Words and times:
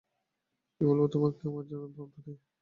কী 0.73 0.81
বলব 0.81 1.03
তোমাকে, 1.13 1.41
আমার 1.47 1.63
আর 1.67 1.79
অন্য 1.79 1.97
ভাবনা 1.97 2.19
নেই। 2.27 2.37